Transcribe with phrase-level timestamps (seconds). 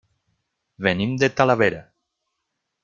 [0.87, 1.85] Venim de Talavera.